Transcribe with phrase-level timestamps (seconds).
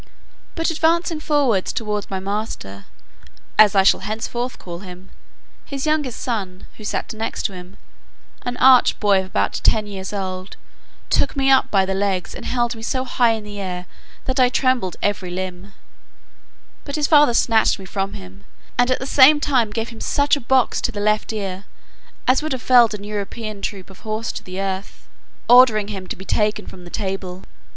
[0.55, 2.85] But advancing forward towards my master
[3.59, 5.11] (as I shall henceforth call him,)
[5.63, 7.77] his youngest son, who sat next to him,
[8.41, 10.57] an arch boy of about ten years old,
[11.11, 13.85] took me up by the legs, and held me so high in the air,
[14.25, 15.71] that I trembled every limb:
[16.83, 18.43] but his father snatched me from him,
[18.79, 21.65] and at the same time gave him such a box on the left ear,
[22.27, 25.07] as would have felled an European troop of horse to the earth,
[25.47, 27.43] ordering him to be taken from the table.